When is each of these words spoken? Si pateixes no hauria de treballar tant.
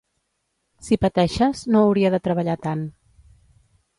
Si 0.85 0.97
pateixes 1.03 1.61
no 1.75 1.83
hauria 1.89 2.13
de 2.15 2.21
treballar 2.29 2.57
tant. 2.65 2.81